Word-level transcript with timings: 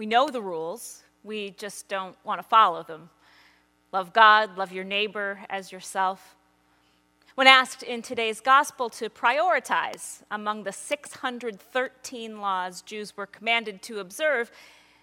We 0.00 0.06
know 0.06 0.28
the 0.30 0.40
rules, 0.40 1.02
we 1.22 1.50
just 1.50 1.86
don't 1.88 2.16
want 2.24 2.40
to 2.40 2.48
follow 2.48 2.82
them. 2.82 3.10
Love 3.92 4.14
God, 4.14 4.56
love 4.56 4.72
your 4.72 4.82
neighbor 4.82 5.40
as 5.50 5.72
yourself. 5.72 6.36
When 7.34 7.46
asked 7.46 7.82
in 7.82 8.00
today's 8.00 8.40
gospel 8.40 8.88
to 8.88 9.10
prioritize 9.10 10.22
among 10.30 10.64
the 10.64 10.72
613 10.72 12.40
laws 12.40 12.80
Jews 12.80 13.14
were 13.14 13.26
commanded 13.26 13.82
to 13.82 13.98
observe, 13.98 14.50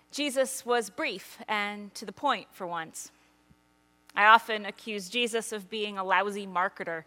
Jesus 0.10 0.66
was 0.66 0.90
brief 0.90 1.38
and 1.48 1.94
to 1.94 2.04
the 2.04 2.12
point 2.12 2.48
for 2.52 2.66
once. 2.66 3.12
I 4.16 4.26
often 4.26 4.66
accuse 4.66 5.10
Jesus 5.10 5.52
of 5.52 5.70
being 5.70 6.00
a 6.00 6.04
lousy 6.04 6.48
marketer, 6.48 7.04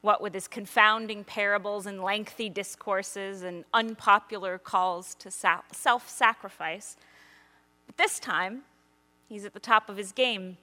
what 0.00 0.20
with 0.20 0.34
his 0.34 0.48
confounding 0.48 1.22
parables 1.22 1.86
and 1.86 2.02
lengthy 2.02 2.48
discourses 2.48 3.42
and 3.42 3.64
unpopular 3.72 4.58
calls 4.58 5.14
to 5.20 5.30
self 5.30 6.08
sacrifice. 6.08 6.96
But 7.88 7.96
this 7.96 8.20
time, 8.20 8.62
he's 9.28 9.44
at 9.44 9.54
the 9.54 9.60
top 9.60 9.90
of 9.90 9.96
his 9.96 10.12
game. 10.12 10.58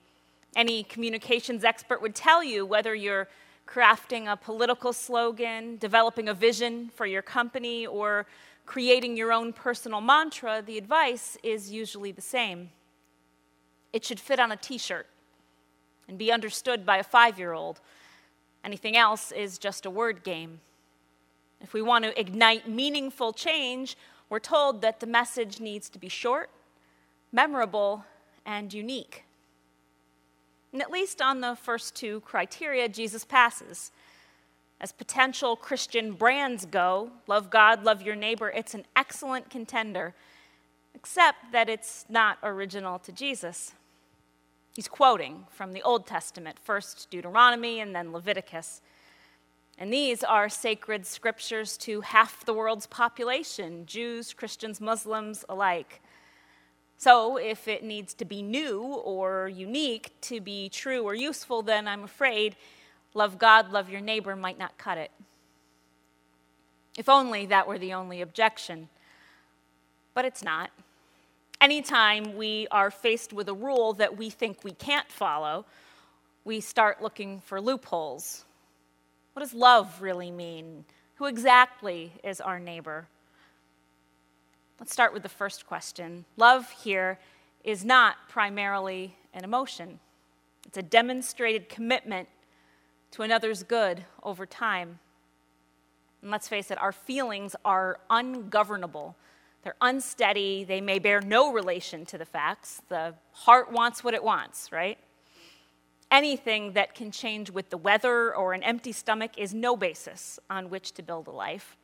Any 0.56 0.84
communications 0.84 1.66
expert 1.66 2.02
would 2.02 2.16
tell 2.16 2.42
you 2.42 2.66
whether 2.66 2.96
you're 2.96 3.28
crafting 3.68 4.32
a 4.32 4.38
political 4.38 4.94
slogan, 4.94 5.76
developing 5.78 6.30
a 6.30 6.34
vision 6.34 6.92
for 6.96 7.06
your 7.06 7.22
company, 7.22 7.86
or 7.86 8.26
creating 8.66 9.18
your 9.18 9.34
own 9.34 9.52
personal 9.52 10.02
mantra, 10.02 10.62
the 10.62 10.78
advice 10.78 11.38
is 11.44 11.72
usually 11.72 12.12
the 12.12 12.22
same. 12.22 12.70
It 13.92 14.06
should 14.06 14.20
fit 14.20 14.40
on 14.40 14.52
a 14.52 14.56
t 14.56 14.78
shirt 14.78 15.08
and 16.08 16.18
be 16.18 16.32
understood 16.32 16.86
by 16.86 16.98
a 16.98 17.04
five 17.04 17.40
year 17.40 17.54
old. 17.54 17.82
Anything 18.64 18.96
else 18.96 19.32
is 19.32 19.58
just 19.58 19.86
a 19.86 19.90
word 19.90 20.24
game. 20.24 20.60
If 21.62 21.74
we 21.74 21.82
want 21.82 22.06
to 22.06 22.20
ignite 22.20 22.70
meaningful 22.70 23.34
change, 23.34 23.98
we're 24.30 24.40
told 24.40 24.82
that 24.82 25.00
the 25.00 25.08
message 25.08 25.60
needs 25.60 25.90
to 25.90 26.00
be 26.00 26.10
short, 26.10 26.50
memorable, 27.36 28.06
and 28.46 28.74
unique. 28.74 29.26
And 30.72 30.82
at 30.82 30.90
least 30.90 31.22
on 31.22 31.42
the 31.42 31.56
first 31.56 31.94
two 31.94 32.22
criteria, 32.22 32.88
Jesus 32.88 33.26
passes. 33.26 33.92
As 34.80 34.94
potential 34.94 35.56
Christian 35.56 36.14
brands 36.14 36.66
go, 36.66 37.12
love 37.28 37.50
God, 37.50 37.84
love 37.84 38.02
your 38.02 38.16
neighbor, 38.16 38.50
it's 38.50 38.74
an 38.74 38.86
excellent 38.96 39.50
contender, 39.50 40.14
except 40.94 41.52
that 41.52 41.70
it's 41.70 42.06
not 42.08 42.38
original 42.42 43.00
to 43.00 43.12
Jesus. 43.12 43.74
He's 44.74 44.88
quoting 44.88 45.46
from 45.50 45.74
the 45.74 45.82
Old 45.82 46.08
Testament, 46.08 46.58
first 46.62 47.10
Deuteronomy 47.10 47.82
and 47.82 47.94
then 47.94 48.14
Leviticus. 48.14 48.82
And 49.78 49.92
these 49.92 50.24
are 50.24 50.48
sacred 50.48 51.06
scriptures 51.06 51.78
to 51.80 52.02
half 52.02 52.46
the 52.46 52.54
world's 52.54 52.88
population 52.88 53.86
Jews, 53.86 54.34
Christians, 54.34 54.80
Muslims 54.80 55.44
alike. 55.50 56.02
So, 56.98 57.38
if 57.38 57.68
it 57.68 57.84
needs 57.84 58.14
to 58.16 58.26
be 58.26 58.42
new 58.42 58.82
or 58.82 59.50
unique 59.50 60.12
to 60.22 60.40
be 60.40 60.70
true 60.70 61.04
or 61.04 61.14
useful, 61.14 61.62
then 61.62 61.88
I'm 61.88 62.04
afraid 62.04 62.56
love 63.14 63.38
God, 63.38 63.72
love 63.72 63.90
your 63.90 64.02
neighbor 64.02 64.36
might 64.36 64.58
not 64.58 64.78
cut 64.78 64.98
it. 64.98 65.12
If 66.98 67.10
only 67.10 67.46
that 67.48 67.68
were 67.68 67.78
the 67.78 67.94
only 67.94 68.22
objection. 68.22 68.90
But 70.14 70.26
it's 70.26 70.44
not. 70.44 70.72
Anytime 71.60 72.38
we 72.38 72.68
are 72.72 72.92
faced 72.92 73.34
with 73.34 73.50
a 73.50 73.54
rule 73.54 73.94
that 73.94 74.18
we 74.18 74.30
think 74.30 74.64
we 74.64 74.72
can't 74.72 75.10
follow, 75.10 75.66
we 76.44 76.62
start 76.62 77.02
looking 77.02 77.42
for 77.42 77.60
loopholes. 77.60 78.46
What 79.34 79.42
does 79.42 79.54
love 79.54 80.02
really 80.02 80.32
mean? 80.32 80.86
Who 81.16 81.26
exactly 81.26 82.14
is 82.24 82.40
our 82.40 82.60
neighbor? 82.60 83.08
Let's 84.80 84.92
start 84.92 85.14
with 85.14 85.24
the 85.24 85.30
first 85.30 85.66
question. 85.66 86.26
Love 86.36 86.70
here 86.70 87.18
is 87.64 87.86
not 87.86 88.18
primarily 88.28 89.16
an 89.34 89.44
emotion, 89.44 90.00
it's 90.66 90.78
a 90.78 90.84
demonstrated 90.84 91.70
commitment 91.70 92.28
to 93.12 93.22
another's 93.22 93.64
good 93.64 94.04
over 94.24 94.46
time. 94.46 95.00
And 96.22 96.32
let's 96.32 96.48
face 96.48 96.72
it, 96.72 96.82
our 96.82 96.92
feelings 96.92 97.56
are 97.64 98.00
ungovernable. 98.10 99.16
They're 99.64 99.76
unsteady. 99.80 100.64
They 100.64 100.82
may 100.82 101.00
bear 101.00 101.22
no 101.22 101.54
relation 101.54 102.06
to 102.08 102.18
the 102.18 102.26
facts. 102.26 102.82
The 102.90 103.16
heart 103.32 103.72
wants 103.72 104.04
what 104.04 104.14
it 104.14 104.24
wants, 104.24 104.72
right? 104.72 104.98
Anything 106.12 106.74
that 106.74 106.94
can 106.96 107.12
change 107.12 107.50
with 107.50 107.70
the 107.70 107.78
weather 107.78 108.36
or 108.36 108.54
an 108.54 108.64
empty 108.64 108.92
stomach 108.92 109.32
is 109.38 109.54
no 109.54 109.78
basis 109.78 110.40
on 110.50 110.70
which 110.70 110.92
to 110.94 111.04
build 111.04 111.28
a 111.28 111.32
life. 111.32 111.78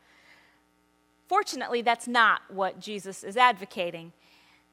Fortunately, 1.31 1.81
that's 1.81 2.09
not 2.09 2.41
what 2.49 2.81
Jesus 2.81 3.23
is 3.23 3.37
advocating. 3.37 4.11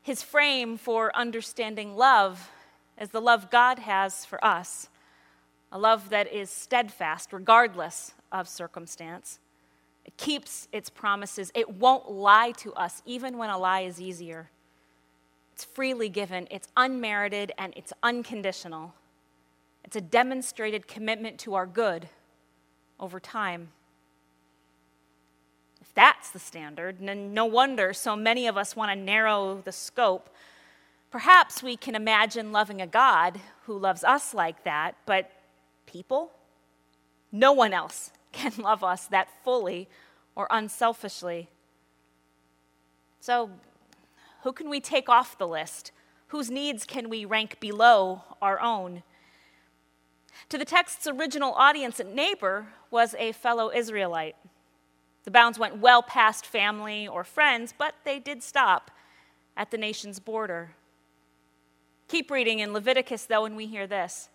His 0.03 0.25
frame 0.25 0.77
for 0.77 1.15
understanding 1.17 1.97
love 1.97 2.51
is 3.01 3.11
the 3.11 3.21
love 3.21 3.49
God 3.49 3.79
has 3.79 4.25
for 4.25 4.45
us 4.45 4.89
a 5.71 5.79
love 5.79 6.11
that 6.11 6.33
is 6.33 6.51
steadfast 6.51 7.33
regardless 7.33 8.15
of 8.33 8.49
circumstance 8.49 9.39
it 10.09 10.17
keeps 10.17 10.69
its 10.73 10.89
promises. 10.89 11.53
It 11.55 11.69
won't 11.69 12.11
lie 12.11 12.53
to 12.57 12.73
us, 12.73 13.03
even 13.05 13.37
when 13.37 13.51
a 13.51 13.59
lie 13.59 13.83
is 13.83 14.01
easier. 14.01 14.49
It's 15.53 15.65
freely 15.67 16.09
given, 16.09 16.49
it's 16.51 16.67
unmerited, 16.79 17.53
and 17.59 17.75
it's 17.77 17.93
unconditional. 18.03 18.95
It's 19.85 19.97
a 19.97 20.01
demonstrated 20.01 20.89
commitment 20.89 21.39
to 21.41 21.55
our 21.55 21.67
good 21.67 22.09
over 22.99 23.21
time. 23.21 23.69
That's 25.99 26.31
the 26.31 26.39
standard, 26.39 26.99
then 27.01 27.35
no 27.35 27.45
wonder 27.45 27.93
so 27.93 28.15
many 28.15 28.47
of 28.47 28.57
us 28.57 28.77
want 28.77 28.93
to 28.93 28.97
narrow 28.97 29.63
the 29.65 29.73
scope. 29.73 30.31
Perhaps 31.11 31.61
we 31.61 31.77
can 31.77 31.97
imagine 31.97 32.53
loving 32.53 32.81
a 32.81 32.87
God 32.87 33.41
who 33.65 33.77
loves 33.77 34.05
us 34.05 34.33
like 34.33 34.63
that, 34.63 34.95
but 35.07 35.29
people? 35.87 36.31
No 37.33 37.53
one 37.53 37.73
else 37.73 38.13
can 38.33 38.53
love 38.61 38.85
us 38.85 39.07
that 39.09 39.27
fully 39.43 39.89
or 40.37 40.47
unselfishly. 40.53 41.49
So, 43.19 43.51
who 44.45 44.53
can 44.53 44.71
we 44.71 44.79
take 44.79 45.09
off 45.09 45.37
the 45.37 45.49
list? 45.49 45.91
Whose 46.29 46.49
needs 46.49 46.85
can 46.85 47.09
we 47.09 47.25
rank 47.25 47.59
below 47.59 48.23
our 48.41 48.61
own? 48.61 49.03
To 50.51 50.59
the 50.59 50.65
text's 50.65 51.09
original 51.09 51.55
audience 51.55 51.99
and 51.99 52.15
neighbor 52.15 52.69
was 52.89 53.17
a 53.19 53.33
fellow 53.33 53.73
Israelite. 53.73 54.37
The 55.29 55.33
bounds 55.33 55.59
went 55.59 55.77
well 55.77 56.03
past 56.03 56.47
family 56.47 57.07
or 57.07 57.23
friends, 57.23 57.75
but 57.77 57.95
they 58.03 58.19
did 58.19 58.43
stop 58.43 58.91
at 59.59 59.71
the 59.71 59.77
nation's 59.77 60.21
border. 60.21 60.71
Keep 62.09 62.31
reading 62.31 62.61
in 62.61 62.73
Leviticus, 62.73 63.27
though, 63.27 63.45
and 63.45 63.55
we 63.55 63.67
hear 63.67 63.87
this. 63.87 64.31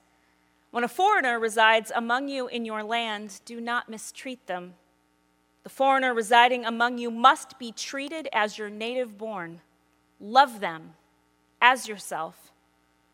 When 0.70 0.84
a 0.84 0.88
foreigner 0.88 1.40
resides 1.40 1.92
among 1.96 2.28
you 2.28 2.46
in 2.46 2.64
your 2.64 2.84
land, 2.84 3.42
do 3.44 3.60
not 3.60 3.90
mistreat 3.90 4.46
them. 4.46 4.76
The 5.64 5.70
foreigner 5.70 6.14
residing 6.14 6.64
among 6.64 7.00
you 7.00 7.10
must 7.10 7.58
be 7.58 7.72
treated 7.72 8.30
as 8.32 8.60
your 8.60 8.70
native 8.70 9.18
born. 9.18 9.62
Love 10.20 10.60
them 10.60 10.94
as 11.60 11.88
yourself, 11.88 12.52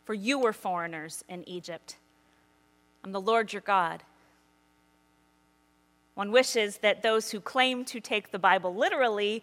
for 0.03 0.13
you 0.13 0.37
were 0.37 0.51
foreigners 0.51 1.23
in 1.29 1.47
Egypt. 1.47 1.95
I'm 3.05 3.13
the 3.13 3.21
Lord 3.21 3.53
your 3.53 3.61
God. 3.61 4.03
One 6.19 6.33
wishes 6.33 6.79
that 6.79 7.01
those 7.01 7.31
who 7.31 7.39
claim 7.39 7.85
to 7.85 8.01
take 8.01 8.31
the 8.31 8.39
Bible 8.39 8.75
literally 8.75 9.41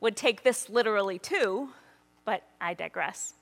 would 0.00 0.16
take 0.16 0.42
this 0.42 0.68
literally 0.68 1.18
too, 1.18 1.70
but 2.26 2.42
I 2.60 2.74
digress. 2.74 3.32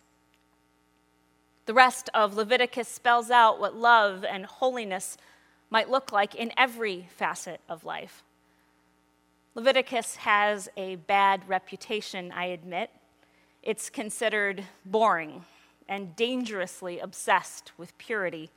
The 1.67 1.75
rest 1.75 2.09
of 2.15 2.37
Leviticus 2.37 2.87
spells 2.87 3.33
out 3.33 3.59
what 3.59 3.75
love 3.75 4.25
and 4.25 4.47
holiness 4.47 5.17
might 5.71 5.91
look 5.91 6.13
like 6.13 6.37
in 6.37 6.53
every 6.57 7.09
facet 7.17 7.61
of 7.69 7.85
life. 7.85 8.23
Leviticus 9.57 10.15
has 10.15 10.69
a 10.77 10.95
bad 10.95 11.49
reputation, 11.49 12.31
I 12.31 12.45
admit. 12.45 12.91
It's 13.61 13.91
considered 13.91 14.63
boring 14.85 15.45
and 15.89 16.15
dangerously 16.15 17.01
obsessed 17.01 17.73
with 17.77 17.99
purity. 17.99 18.53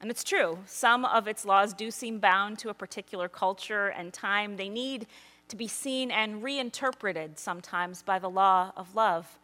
And 0.00 0.10
it's 0.10 0.24
true, 0.24 0.58
some 0.64 1.04
of 1.04 1.28
its 1.28 1.44
laws 1.44 1.74
do 1.74 1.90
seem 1.90 2.18
bound 2.18 2.58
to 2.60 2.70
a 2.70 2.74
particular 2.74 3.28
culture 3.28 3.88
and 3.88 4.12
time. 4.12 4.56
They 4.56 4.70
need 4.70 5.06
to 5.48 5.56
be 5.56 5.68
seen 5.68 6.10
and 6.10 6.42
reinterpreted 6.42 7.38
sometimes 7.38 8.02
by 8.02 8.18
the 8.18 8.30
law 8.30 8.72
of 8.76 8.94
love. 8.94 9.38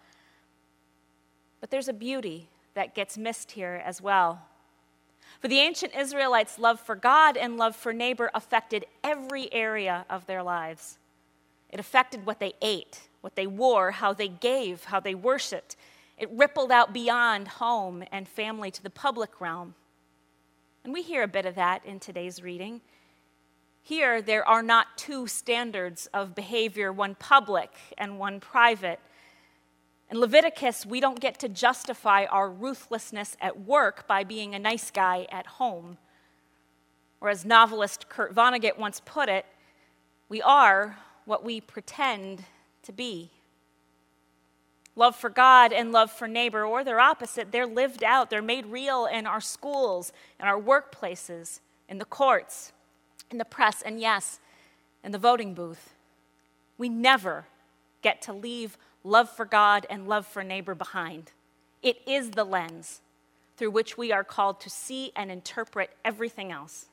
But 1.60 1.70
there's 1.70 1.88
a 1.88 1.92
beauty 1.92 2.48
that 2.74 2.94
gets 2.94 3.18
missed 3.18 3.52
here 3.52 3.82
as 3.84 4.00
well. 4.00 4.46
For 5.40 5.48
the 5.48 5.58
ancient 5.58 5.94
Israelites, 5.94 6.58
love 6.58 6.80
for 6.80 6.94
God 6.94 7.36
and 7.36 7.58
love 7.58 7.76
for 7.76 7.92
neighbor 7.92 8.30
affected 8.32 8.86
every 9.04 9.52
area 9.52 10.06
of 10.08 10.26
their 10.26 10.42
lives. 10.42 10.98
It 11.70 11.80
affected 11.80 12.24
what 12.24 12.40
they 12.40 12.54
ate, 12.62 13.08
what 13.20 13.34
they 13.34 13.46
wore, 13.46 13.90
how 13.90 14.14
they 14.14 14.28
gave, 14.28 14.84
how 14.84 15.00
they 15.00 15.14
worshiped. 15.14 15.76
It 16.16 16.30
rippled 16.30 16.70
out 16.70 16.94
beyond 16.94 17.48
home 17.48 18.04
and 18.10 18.26
family 18.26 18.70
to 18.70 18.82
the 18.82 18.88
public 18.88 19.40
realm. 19.40 19.74
And 20.86 20.92
we 20.94 21.02
hear 21.02 21.24
a 21.24 21.28
bit 21.28 21.46
of 21.46 21.56
that 21.56 21.84
in 21.84 21.98
today's 21.98 22.40
reading. 22.44 22.80
Here, 23.82 24.22
there 24.22 24.48
are 24.48 24.62
not 24.62 24.96
two 24.96 25.26
standards 25.26 26.06
of 26.14 26.36
behavior, 26.36 26.92
one 26.92 27.16
public 27.16 27.72
and 27.98 28.20
one 28.20 28.38
private. 28.38 29.00
In 30.12 30.20
Leviticus, 30.20 30.86
we 30.86 31.00
don't 31.00 31.18
get 31.18 31.40
to 31.40 31.48
justify 31.48 32.26
our 32.26 32.48
ruthlessness 32.48 33.36
at 33.40 33.62
work 33.62 34.06
by 34.06 34.22
being 34.22 34.54
a 34.54 34.60
nice 34.60 34.92
guy 34.92 35.26
at 35.32 35.48
home. 35.48 35.98
Or, 37.20 37.30
as 37.30 37.44
novelist 37.44 38.08
Kurt 38.08 38.32
Vonnegut 38.32 38.78
once 38.78 39.02
put 39.04 39.28
it, 39.28 39.44
we 40.28 40.40
are 40.40 40.98
what 41.24 41.44
we 41.44 41.60
pretend 41.60 42.44
to 42.84 42.92
be. 42.92 43.32
Love 44.96 45.14
for 45.14 45.28
God 45.28 45.72
and 45.72 45.92
love 45.92 46.10
for 46.10 46.26
neighbor, 46.26 46.64
or 46.64 46.82
their 46.82 46.98
opposite, 46.98 47.52
they're 47.52 47.66
lived 47.66 48.02
out, 48.02 48.30
they're 48.30 48.40
made 48.40 48.66
real 48.66 49.04
in 49.04 49.26
our 49.26 49.42
schools, 49.42 50.10
in 50.40 50.46
our 50.46 50.60
workplaces, 50.60 51.60
in 51.88 51.98
the 51.98 52.04
courts, 52.06 52.72
in 53.30 53.36
the 53.36 53.44
press, 53.44 53.82
and 53.82 54.00
yes, 54.00 54.40
in 55.04 55.12
the 55.12 55.18
voting 55.18 55.52
booth. 55.52 55.94
We 56.78 56.88
never 56.88 57.44
get 58.00 58.22
to 58.22 58.32
leave 58.32 58.78
love 59.04 59.28
for 59.28 59.44
God 59.44 59.86
and 59.90 60.08
love 60.08 60.26
for 60.26 60.42
neighbor 60.42 60.74
behind. 60.74 61.32
It 61.82 61.98
is 62.06 62.30
the 62.30 62.44
lens 62.44 63.02
through 63.56 63.70
which 63.70 63.96
we 63.96 64.12
are 64.12 64.24
called 64.24 64.60
to 64.60 64.70
see 64.70 65.12
and 65.14 65.30
interpret 65.30 65.90
everything 66.04 66.50
else. 66.50 66.86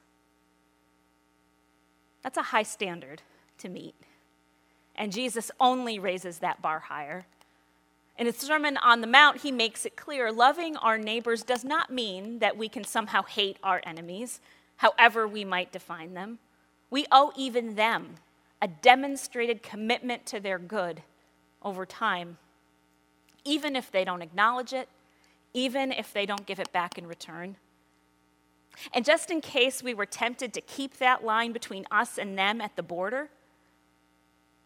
That's 2.22 2.38
a 2.38 2.44
high 2.44 2.64
standard 2.64 3.22
to 3.60 3.70
meet. 3.70 3.96
And 4.96 5.12
Jesus 5.12 5.52
only 5.60 6.00
raises 6.00 6.40
that 6.40 6.62
bar 6.62 6.80
higher. 6.80 7.26
In 8.18 8.28
his 8.28 8.38
Sermon 8.38 8.78
on 8.78 9.02
the 9.02 9.08
Mount, 9.08 9.42
he 9.42 9.52
makes 9.52 9.86
it 9.86 9.96
clear 9.96 10.32
loving 10.32 10.78
our 10.78 10.98
neighbors 10.98 11.44
does 11.44 11.64
not 11.64 11.92
mean 11.92 12.40
that 12.40 12.58
we 12.58 12.70
can 12.70 12.84
somehow 12.84 13.24
hate 13.24 13.58
our 13.64 13.82
enemies, 13.86 14.40
however 14.78 15.28
we 15.28 15.44
might 15.44 15.72
define 15.72 16.14
them. 16.14 16.40
We 16.92 17.08
owe 17.12 17.34
even 17.36 17.76
them 17.76 18.16
a 18.62 18.68
demonstrated 18.68 19.64
commitment 19.64 20.26
to 20.28 20.40
their 20.40 20.60
good 20.60 21.02
over 21.64 21.86
time, 21.86 22.38
even 23.44 23.76
if 23.76 23.92
they 23.92 24.06
don't 24.06 24.22
acknowledge 24.22 24.74
it, 24.74 24.88
even 25.54 25.92
if 25.92 26.14
they 26.14 26.26
don't 26.26 26.46
give 26.46 26.60
it 26.60 26.72
back 26.72 26.98
in 26.98 27.08
return. 27.08 27.56
And 28.94 29.04
just 29.04 29.32
in 29.32 29.42
case 29.42 29.84
we 29.84 29.94
were 29.94 30.06
tempted 30.06 30.54
to 30.54 30.62
keep 30.62 30.98
that 30.98 31.24
line 31.24 31.52
between 31.52 31.86
us 31.92 32.18
and 32.18 32.38
them 32.38 32.62
at 32.62 32.76
the 32.76 32.84
border, 32.84 33.30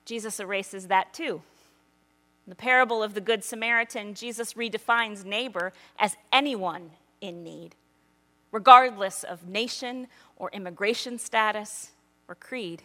Jesus 0.05 0.39
erases 0.39 0.87
that 0.87 1.13
too. 1.13 1.41
In 2.47 2.51
the 2.51 2.55
parable 2.55 3.03
of 3.03 3.13
the 3.13 3.19
Good 3.19 3.43
Samaritan, 3.43 4.13
Jesus 4.13 4.53
redefines 4.53 5.25
neighbor 5.25 5.73
as 5.99 6.15
anyone 6.31 6.91
in 7.19 7.43
need, 7.43 7.75
regardless 8.53 9.25
of 9.25 9.49
nation 9.49 10.07
or 10.37 10.49
immigration 10.53 11.19
status 11.19 11.91
or 12.25 12.35
creed. 12.35 12.83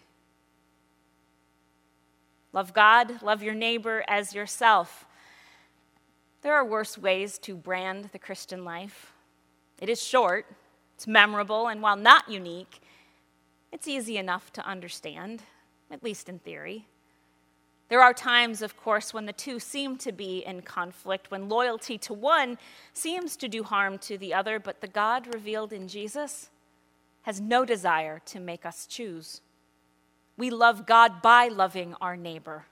Love 2.53 2.75
God, 2.75 3.23
love 3.23 3.41
your 3.41 3.55
neighbor 3.55 4.05
as 4.09 4.35
yourself. 4.35 5.07
There 6.41 6.55
are 6.55 6.65
worse 6.65 6.99
ways 6.99 7.39
to 7.39 7.55
brand 7.55 8.07
the 8.07 8.19
Christian 8.19 8.65
life. 8.65 9.13
It 9.81 9.89
is 9.89 10.03
short, 10.03 10.45
it's 10.97 11.07
memorable, 11.07 11.69
and 11.69 11.81
while 11.81 11.95
not 11.95 12.29
unique, 12.29 12.81
it's 13.71 13.87
easy 13.87 14.17
enough 14.17 14.53
to 14.55 14.67
understand, 14.67 15.45
at 15.89 16.03
least 16.03 16.29
in 16.29 16.41
theory. 16.41 16.89
There 17.93 18.01
are 18.03 18.15
times, 18.15 18.63
of 18.63 18.75
course, 18.75 19.13
when 19.13 19.27
the 19.27 19.35
two 19.35 19.59
seem 19.59 19.99
to 19.99 20.13
be 20.13 20.39
in 20.47 20.63
conflict, 20.63 21.31
when 21.31 21.51
loyalty 21.51 21.99
to 21.99 22.15
one 22.15 22.57
seems 22.95 23.37
to 23.37 23.49
do 23.49 23.63
harm 23.63 23.99
to 23.99 24.17
the 24.17 24.33
other, 24.33 24.59
but 24.59 24.81
the 24.81 24.89
God 24.89 25.35
revealed 25.35 25.75
in 25.75 25.89
Jesus 25.89 26.49
has 27.25 27.39
no 27.39 27.67
desire 27.67 28.23
to 28.25 28.41
make 28.41 28.65
us 28.65 28.87
choose. 28.87 29.43
We 30.39 30.49
love 30.49 30.87
God 30.87 31.21
by 31.21 31.49
loving 31.49 31.95
our 32.01 32.17
neighbor, 32.17 32.65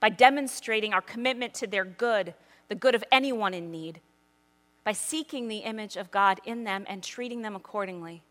by 0.00 0.10
demonstrating 0.10 0.92
our 0.92 1.00
commitment 1.00 1.54
to 1.54 1.66
their 1.66 1.86
good, 1.86 2.34
the 2.68 2.74
good 2.74 2.94
of 2.94 3.02
anyone 3.10 3.54
in 3.54 3.70
need, 3.70 4.02
by 4.84 4.92
seeking 4.92 5.48
the 5.48 5.60
image 5.60 5.96
of 5.96 6.10
God 6.10 6.42
in 6.44 6.64
them 6.64 6.84
and 6.86 7.02
treating 7.02 7.40
them 7.40 7.56
accordingly. 7.56 8.22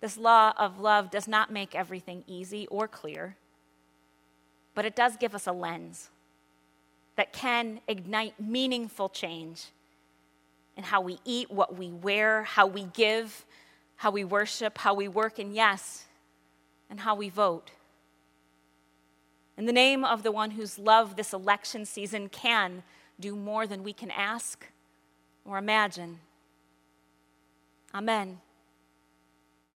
This 0.00 0.16
law 0.16 0.52
of 0.56 0.78
love 0.78 1.10
does 1.10 1.26
not 1.26 1.50
make 1.50 1.74
everything 1.74 2.22
easy 2.28 2.68
or 2.68 2.86
clear, 2.86 3.34
but 4.74 4.84
it 4.84 4.96
does 4.96 5.16
give 5.16 5.34
us 5.34 5.46
a 5.46 5.52
lens 5.52 6.10
that 7.16 7.32
can 7.32 7.80
ignite 7.86 8.40
meaningful 8.40 9.08
change 9.08 9.66
in 10.76 10.84
how 10.84 11.00
we 11.00 11.18
eat, 11.24 11.50
what 11.50 11.76
we 11.76 11.90
wear, 11.90 12.44
how 12.44 12.66
we 12.66 12.84
give, 12.84 13.44
how 13.96 14.10
we 14.10 14.24
worship, 14.24 14.78
how 14.78 14.94
we 14.94 15.08
work, 15.08 15.38
and 15.38 15.54
yes, 15.54 16.06
and 16.88 17.00
how 17.00 17.14
we 17.14 17.28
vote. 17.28 17.70
In 19.56 19.66
the 19.66 19.72
name 19.72 20.04
of 20.04 20.22
the 20.22 20.32
one 20.32 20.52
whose 20.52 20.78
love 20.78 21.16
this 21.16 21.32
election 21.32 21.84
season 21.84 22.28
can 22.28 22.82
do 23.20 23.36
more 23.36 23.66
than 23.66 23.82
we 23.82 23.92
can 23.92 24.10
ask 24.10 24.66
or 25.44 25.58
imagine. 25.58 26.18
Amen. 27.94 28.40